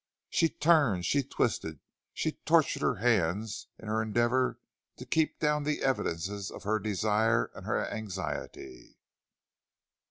She 0.31 0.49
turned, 0.49 1.05
she 1.05 1.21
twisted, 1.21 1.79
she 2.11 2.31
tortured 2.31 2.81
her 2.81 2.95
hands 2.95 3.67
in 3.77 3.87
her 3.87 4.01
endeavor 4.01 4.59
to 4.97 5.05
keep 5.05 5.37
down 5.37 5.61
the 5.63 5.83
evidences 5.83 6.49
of 6.49 6.63
her 6.63 6.79
desire 6.79 7.51
and 7.53 7.67
her 7.67 7.85
anxiety. 7.87 8.97